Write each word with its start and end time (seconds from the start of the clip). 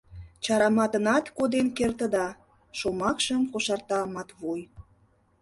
—...чараматынат 0.43 1.25
коден 1.37 1.67
кертыда,— 1.77 2.27
шомакшым 2.79 3.41
кошарта 3.51 3.99
Матвуй. 4.13 4.61